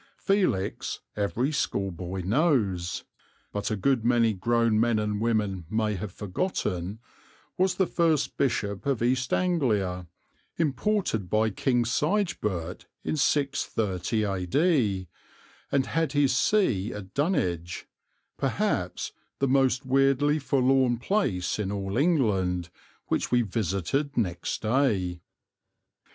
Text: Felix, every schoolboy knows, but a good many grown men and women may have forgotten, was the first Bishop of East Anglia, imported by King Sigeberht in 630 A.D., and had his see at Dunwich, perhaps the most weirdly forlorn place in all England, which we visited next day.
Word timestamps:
Felix, 0.17 0.99
every 1.15 1.51
schoolboy 1.51 2.21
knows, 2.23 3.03
but 3.53 3.69
a 3.69 3.75
good 3.75 4.03
many 4.03 4.33
grown 4.33 4.79
men 4.79 4.97
and 4.97 5.21
women 5.21 5.63
may 5.69 5.93
have 5.93 6.11
forgotten, 6.11 6.97
was 7.55 7.75
the 7.75 7.85
first 7.85 8.35
Bishop 8.35 8.87
of 8.87 9.03
East 9.03 9.31
Anglia, 9.31 10.07
imported 10.57 11.29
by 11.29 11.51
King 11.51 11.83
Sigeberht 11.85 12.87
in 13.03 13.15
630 13.15 14.23
A.D., 14.23 15.07
and 15.71 15.85
had 15.85 16.13
his 16.13 16.35
see 16.35 16.91
at 16.91 17.13
Dunwich, 17.13 17.85
perhaps 18.37 19.11
the 19.37 19.47
most 19.47 19.85
weirdly 19.85 20.39
forlorn 20.39 20.97
place 20.97 21.59
in 21.59 21.71
all 21.71 21.95
England, 21.95 22.71
which 23.05 23.29
we 23.29 23.43
visited 23.43 24.17
next 24.17 24.63
day. 24.63 25.21